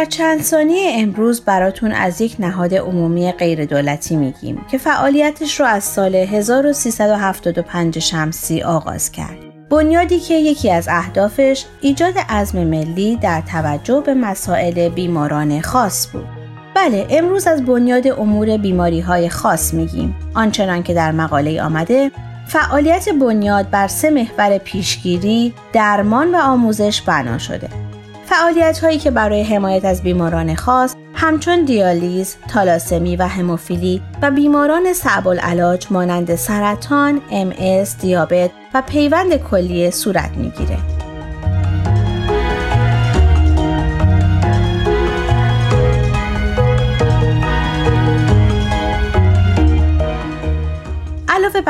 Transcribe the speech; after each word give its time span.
در 0.00 0.06
چند 0.06 0.42
ثانیه 0.42 0.92
امروز 0.94 1.40
براتون 1.40 1.92
از 1.92 2.20
یک 2.20 2.36
نهاد 2.38 2.74
عمومی 2.74 3.32
غیر 3.32 3.64
دولتی 3.64 4.16
میگیم 4.16 4.64
که 4.70 4.78
فعالیتش 4.78 5.60
رو 5.60 5.66
از 5.66 5.84
سال 5.84 6.14
1375 6.14 7.98
شمسی 7.98 8.62
آغاز 8.62 9.12
کرد. 9.12 9.38
بنیادی 9.70 10.20
که 10.20 10.34
یکی 10.34 10.70
از 10.70 10.88
اهدافش 10.90 11.64
ایجاد 11.80 12.14
عزم 12.28 12.64
ملی 12.64 13.16
در 13.16 13.40
توجه 13.40 14.02
به 14.06 14.14
مسائل 14.14 14.88
بیماران 14.88 15.60
خاص 15.60 16.12
بود. 16.12 16.26
بله 16.74 17.06
امروز 17.10 17.46
از 17.46 17.64
بنیاد 17.64 18.08
امور 18.08 18.56
بیماری 18.56 19.00
های 19.00 19.28
خاص 19.28 19.74
میگیم 19.74 20.16
آنچنان 20.34 20.82
که 20.82 20.94
در 20.94 21.12
مقاله 21.12 21.62
آمده 21.62 22.10
فعالیت 22.46 23.08
بنیاد 23.08 23.70
بر 23.70 23.88
سه 23.88 24.10
محور 24.10 24.58
پیشگیری، 24.58 25.54
درمان 25.72 26.34
و 26.34 26.38
آموزش 26.38 27.02
بنا 27.02 27.38
شده 27.38 27.89
فعالیت 28.30 28.78
هایی 28.78 28.98
که 28.98 29.10
برای 29.10 29.42
حمایت 29.42 29.84
از 29.84 30.02
بیماران 30.02 30.54
خاص 30.54 30.94
همچون 31.14 31.64
دیالیز، 31.64 32.36
تالاسمی 32.48 33.16
و 33.16 33.22
هموفیلی 33.22 34.02
و 34.22 34.30
بیماران 34.30 34.92
صعب 34.92 35.28
العلاج 35.28 35.86
مانند 35.90 36.34
سرطان، 36.34 37.20
ام 37.30 37.52
دیابت 38.00 38.50
و 38.74 38.82
پیوند 38.82 39.36
کلیه 39.36 39.90
صورت 39.90 40.30
می‌گیره. 40.36 40.99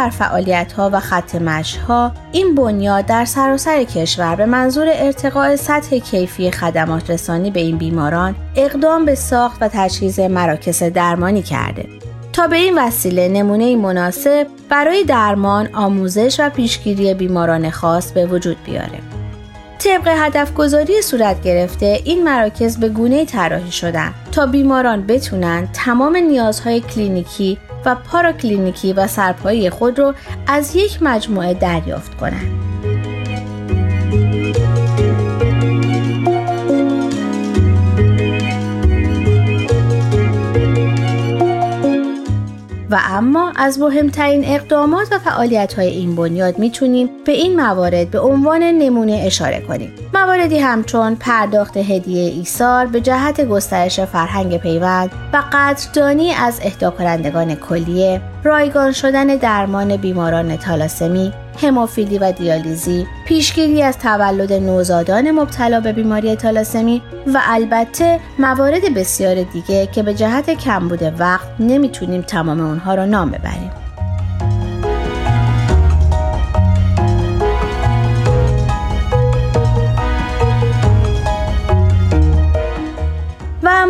بر 0.00 0.10
فعالیت 0.10 0.72
ها 0.72 0.90
و 0.92 1.00
خط 1.00 1.34
مش 1.34 1.76
ها 1.76 2.12
این 2.32 2.54
بنیاد 2.54 3.06
در 3.06 3.24
سراسر 3.24 3.84
کشور 3.84 4.34
به 4.34 4.46
منظور 4.46 4.86
ارتقاء 4.92 5.56
سطح 5.56 5.98
کیفی 5.98 6.50
خدمات 6.50 7.10
رسانی 7.10 7.50
به 7.50 7.60
این 7.60 7.78
بیماران 7.78 8.34
اقدام 8.56 9.04
به 9.04 9.14
ساخت 9.14 9.62
و 9.62 9.68
تجهیز 9.72 10.20
مراکز 10.20 10.82
درمانی 10.82 11.42
کرده 11.42 11.86
تا 12.32 12.46
به 12.46 12.56
این 12.56 12.78
وسیله 12.78 13.28
نمونه 13.28 13.76
مناسب 13.76 14.46
برای 14.68 15.04
درمان، 15.04 15.68
آموزش 15.74 16.40
و 16.40 16.50
پیشگیری 16.50 17.14
بیماران 17.14 17.70
خاص 17.70 18.12
به 18.12 18.26
وجود 18.26 18.56
بیاره. 18.64 18.98
طبق 19.78 20.08
هدف 20.08 20.54
گذاری 20.54 21.02
صورت 21.02 21.42
گرفته 21.42 22.00
این 22.04 22.24
مراکز 22.24 22.80
به 22.80 22.88
گونه 22.88 23.24
طراحی 23.24 23.72
شدن 23.72 24.14
تا 24.32 24.46
بیماران 24.46 25.06
بتونن 25.06 25.68
تمام 25.72 26.16
نیازهای 26.16 26.80
کلینیکی 26.80 27.58
و 27.84 27.94
پاراکلینیکی 27.94 28.92
و 28.92 29.06
سرپایی 29.06 29.70
خود 29.70 29.98
را 29.98 30.14
از 30.46 30.76
یک 30.76 30.98
مجموعه 31.02 31.54
دریافت 31.54 32.16
کنند. 32.16 32.69
و 42.90 42.98
اما 43.08 43.52
از 43.56 43.78
مهمترین 43.78 44.44
اقدامات 44.44 45.12
و 45.12 45.18
فعالیت 45.18 45.74
های 45.74 45.88
این 45.88 46.16
بنیاد 46.16 46.58
می‌تونیم 46.58 47.10
به 47.26 47.32
این 47.32 47.60
موارد 47.60 48.10
به 48.10 48.20
عنوان 48.20 48.62
نمونه 48.62 49.22
اشاره 49.26 49.60
کنیم. 49.60 49.92
مواردی 50.14 50.58
همچون 50.58 51.14
پرداخت 51.14 51.76
هدیه 51.76 52.32
ایثار 52.32 52.86
به 52.86 53.00
جهت 53.00 53.40
گسترش 53.40 54.00
فرهنگ 54.00 54.56
پیوند 54.56 55.10
و 55.32 55.42
قدردانی 55.52 56.32
از 56.32 56.60
اهدا 56.62 56.90
کنندگان 56.90 57.54
کلیه، 57.54 58.20
رایگان 58.44 58.92
شدن 58.92 59.26
درمان 59.26 59.96
بیماران 59.96 60.56
تالاسمی، 60.56 61.32
هموفیلی 61.62 62.18
و 62.18 62.32
دیالیزی، 62.32 63.06
پیشگیری 63.26 63.82
از 63.82 63.98
تولد 63.98 64.52
نوزادان 64.52 65.30
مبتلا 65.30 65.80
به 65.80 65.92
بیماری 65.92 66.36
تالاسمی 66.36 67.02
و 67.26 67.40
البته 67.44 68.20
موارد 68.38 68.94
بسیار 68.94 69.42
دیگه 69.42 69.86
که 69.86 70.02
به 70.02 70.14
جهت 70.14 70.50
کمبود 70.50 71.02
وقت 71.18 71.48
نمی‌تونیم 71.58 72.22
تمام 72.22 72.60
اونها 72.60 72.94
رو 72.94 73.06
نام 73.06 73.30
ببریم. 73.30 73.70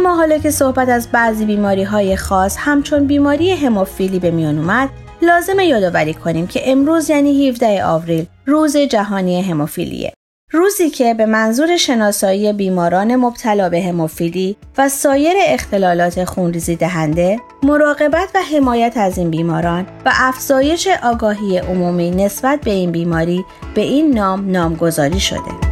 اما 0.00 0.16
حالا 0.16 0.38
که 0.38 0.50
صحبت 0.50 0.88
از 0.88 1.08
بعضی 1.12 1.44
بیماری 1.44 1.82
های 1.82 2.16
خاص 2.16 2.56
همچون 2.58 3.06
بیماری 3.06 3.50
هموفیلی 3.50 4.18
به 4.18 4.30
میان 4.30 4.58
اومد 4.58 4.88
لازم 5.22 5.60
یادآوری 5.60 6.14
کنیم 6.14 6.46
که 6.46 6.70
امروز 6.70 7.10
یعنی 7.10 7.48
17 7.48 7.84
آوریل 7.84 8.26
روز 8.46 8.76
جهانی 8.76 9.42
هموفیلیه. 9.42 10.12
روزی 10.52 10.90
که 10.90 11.14
به 11.14 11.26
منظور 11.26 11.76
شناسایی 11.76 12.52
بیماران 12.52 13.16
مبتلا 13.16 13.68
به 13.68 13.82
هموفیلی 13.82 14.56
و 14.78 14.88
سایر 14.88 15.36
اختلالات 15.46 16.24
خونریزی 16.24 16.76
دهنده، 16.76 17.40
مراقبت 17.62 18.28
و 18.34 18.38
حمایت 18.56 18.96
از 18.96 19.18
این 19.18 19.30
بیماران 19.30 19.86
و 20.06 20.12
افزایش 20.14 20.88
آگاهی 21.02 21.58
عمومی 21.58 22.10
نسبت 22.10 22.60
به 22.60 22.70
این 22.70 22.92
بیماری 22.92 23.44
به 23.74 23.80
این 23.80 24.14
نام 24.14 24.50
نامگذاری 24.50 25.20
شده. 25.20 25.69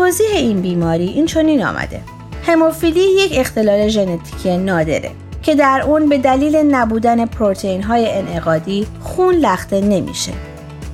توضیح 0.00 0.30
این 0.36 0.60
بیماری 0.60 1.06
این 1.06 1.26
چنین 1.26 1.64
آمده. 1.64 2.00
هموفیلی 2.46 3.00
یک 3.00 3.32
اختلال 3.34 3.88
ژنتیکی 3.88 4.56
نادره 4.56 5.10
که 5.42 5.54
در 5.54 5.82
اون 5.86 6.08
به 6.08 6.18
دلیل 6.18 6.56
نبودن 6.56 7.26
پروتئین 7.26 7.82
های 7.82 8.12
انعقادی 8.12 8.86
خون 9.00 9.34
لخته 9.34 9.80
نمیشه. 9.80 10.32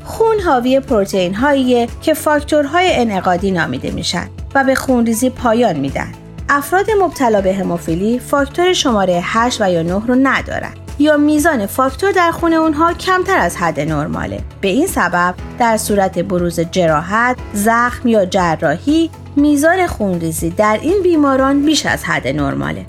خون 0.04 0.40
حاوی 0.40 0.80
پروتئین 0.80 1.34
هاییه 1.34 1.88
که 2.02 2.14
فاکتورهای 2.14 2.94
انعقادی 2.94 3.50
نامیده 3.50 3.90
میشن 3.90 4.28
و 4.54 4.64
به 4.64 4.74
خونریزی 4.74 5.30
پایان 5.30 5.76
میدن. 5.76 6.12
افراد 6.48 6.86
مبتلا 7.00 7.40
به 7.40 7.54
هموفیلی 7.54 8.18
فاکتور 8.18 8.72
شماره 8.72 9.20
8 9.22 9.60
و 9.60 9.70
یا 9.70 9.82
9 9.82 10.06
رو 10.06 10.14
ندارن. 10.22 10.72
یا 10.98 11.16
میزان 11.16 11.66
فاکتور 11.66 12.12
در 12.12 12.30
خون 12.30 12.52
اونها 12.52 12.92
کمتر 12.92 13.38
از 13.38 13.56
حد 13.56 13.80
نرماله 13.80 14.40
به 14.60 14.68
این 14.68 14.86
سبب 14.86 15.34
در 15.58 15.76
صورت 15.76 16.18
بروز 16.18 16.60
جراحت 16.60 17.36
زخم 17.52 18.08
یا 18.08 18.26
جراحی 18.26 19.10
میزان 19.36 19.86
خونریزی 19.86 20.50
در 20.50 20.78
این 20.82 21.02
بیماران 21.02 21.62
بیش 21.62 21.86
از 21.86 22.04
حد 22.04 22.28
نرماله 22.28 22.84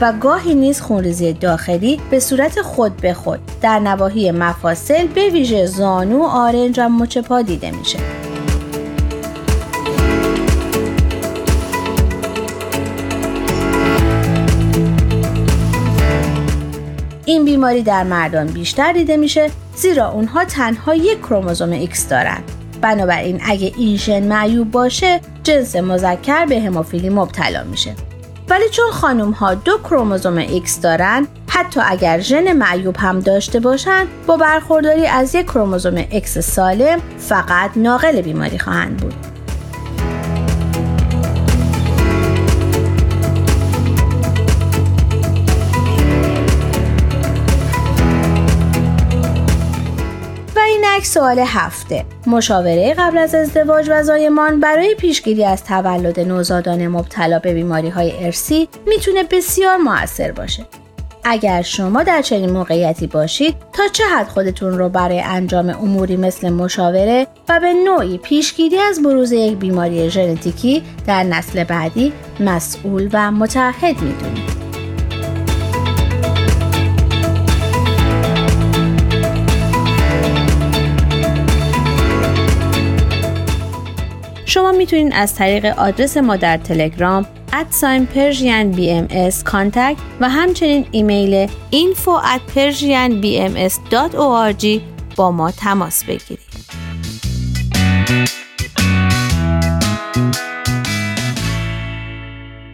و 0.00 0.12
گاهی 0.12 0.54
نیز 0.54 0.80
خونریزی 0.80 1.32
داخلی 1.32 2.00
به 2.10 2.20
صورت 2.20 2.62
خود 2.62 2.96
به 2.96 3.14
خود 3.14 3.40
در 3.62 3.78
نواحی 3.78 4.30
مفاصل 4.30 5.06
به 5.06 5.28
ویژه 5.28 5.66
زانو، 5.66 6.22
آرنج 6.22 6.80
و 6.80 6.88
مچ 6.88 7.18
پا 7.18 7.42
دیده 7.42 7.70
میشه. 7.70 8.25
این 17.28 17.44
بیماری 17.44 17.82
در 17.82 18.04
مردان 18.04 18.46
بیشتر 18.46 18.92
دیده 18.92 19.16
میشه 19.16 19.50
زیرا 19.74 20.08
اونها 20.08 20.44
تنها 20.44 20.94
یک 20.94 21.18
کروموزوم 21.18 21.86
X 21.86 21.98
دارن. 22.10 22.38
بنابراین 22.80 23.40
اگه 23.44 23.72
این 23.76 23.96
ژن 23.96 24.22
معیوب 24.22 24.70
باشه 24.70 25.20
جنس 25.42 25.76
مذکر 25.76 26.46
به 26.46 26.60
هموفیلی 26.60 27.08
مبتلا 27.08 27.64
میشه. 27.64 27.94
ولی 28.48 28.68
چون 28.68 28.90
خانم 28.90 29.30
ها 29.30 29.54
دو 29.54 29.78
کروموزوم 29.78 30.46
X 30.46 30.70
دارن 30.82 31.26
حتی 31.48 31.80
اگر 31.84 32.20
ژن 32.20 32.52
معیوب 32.52 32.96
هم 32.98 33.20
داشته 33.20 33.60
باشند 33.60 34.06
با 34.26 34.36
برخورداری 34.36 35.06
از 35.06 35.34
یک 35.34 35.46
کروموزوم 35.46 36.02
X 36.02 36.26
سالم 36.26 36.98
فقط 37.18 37.70
ناقل 37.76 38.20
بیماری 38.20 38.58
خواهند 38.58 38.96
بود. 38.96 39.35
سوال 51.04 51.38
هفته. 51.38 52.04
مشاوره 52.26 52.94
قبل 52.98 53.18
از 53.18 53.34
ازدواج 53.34 53.86
و 53.90 54.02
زایمان 54.02 54.60
برای 54.60 54.94
پیشگیری 54.94 55.44
از 55.44 55.64
تولد 55.64 56.20
نوزادان 56.20 56.88
مبتلا 56.88 57.38
به 57.38 57.54
بیماری 57.54 57.88
های 57.88 58.24
ارسی 58.24 58.68
می‌تونه 58.86 59.22
بسیار 59.22 59.76
موثر 59.76 60.32
باشه. 60.32 60.66
اگر 61.28 61.62
شما 61.62 62.02
در 62.02 62.22
چنین 62.22 62.50
موقعیتی 62.50 63.06
باشید 63.06 63.56
تا 63.72 63.82
چه 63.92 64.04
حد 64.04 64.28
خودتون 64.28 64.78
رو 64.78 64.88
برای 64.88 65.20
انجام 65.20 65.68
اموری 65.68 66.16
مثل 66.16 66.50
مشاوره 66.50 67.26
و 67.48 67.60
به 67.60 67.72
نوعی 67.72 68.18
پیشگیری 68.18 68.78
از 68.78 69.02
بروز 69.02 69.32
یک 69.32 69.56
بیماری 69.56 70.10
ژنتیکی 70.10 70.82
در 71.06 71.22
نسل 71.22 71.64
بعدی 71.64 72.12
مسئول 72.40 73.08
و 73.12 73.30
متعهد 73.30 74.02
می‌دونید؟ 74.02 74.55
شما 84.86 84.98
می‌تونید 84.98 85.12
از 85.16 85.34
طریق 85.34 85.64
آدرس 85.64 86.16
ما 86.16 86.36
در 86.36 86.56
تلگرام 86.56 87.26
@PersianBMS 87.52 89.08
و 90.20 90.28
همچنین 90.28 90.86
ایمیل 90.90 91.46
info 91.72 92.22
at 92.24 92.40
persianbms.org 92.56 94.66
با 95.16 95.30
ما 95.30 95.50
تماس 95.50 96.04
بگیرید. 96.04 96.38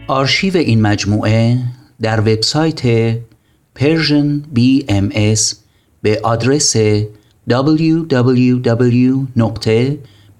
آرشیو 0.07 0.57
این 0.57 0.81
مجموعه 0.81 1.57
در 2.01 2.19
وبسایت 2.19 3.15
Persian 3.75 4.43
BMS 4.55 5.55
به 6.01 6.19
آدرس 6.23 6.75